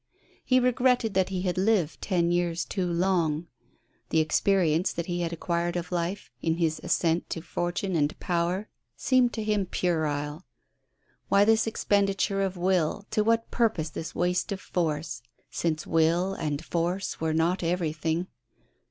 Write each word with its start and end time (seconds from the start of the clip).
He 0.43 0.59
regretted 0.59 1.13
that 1.13 1.29
he 1.29 1.43
had 1.43 1.59
lived 1.59 2.01
ten 2.01 2.31
years 2.31 2.65
too 2.65 2.91
long. 2.91 3.45
The 4.09 4.19
experience 4.19 4.91
that 4.91 5.05
he 5.05 5.21
had 5.21 5.31
acquired 5.31 5.75
of 5.75 5.91
life, 5.91 6.31
in 6.41 6.55
his 6.55 6.81
ascent 6.83 7.29
to 7.29 7.41
fortune 7.43 7.95
and 7.95 8.19
power, 8.19 8.67
seemed 8.97 9.31
to 9.33 9.43
him 9.43 9.67
puerile. 9.67 10.43
Why 11.29 11.45
this 11.45 11.67
expenditure 11.67 12.41
of 12.41 12.57
will, 12.57 13.05
to 13.11 13.23
what 13.23 13.51
purpose 13.51 13.91
this 13.91 14.15
waste 14.15 14.51
of 14.51 14.59
force, 14.59 15.21
since 15.51 15.85
will 15.85 16.33
and 16.33 16.65
force 16.65 17.21
were 17.21 17.31
not 17.35 17.61
everything? 17.61 18.25